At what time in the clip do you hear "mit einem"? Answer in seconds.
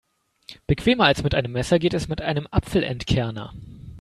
1.21-1.51, 2.07-2.47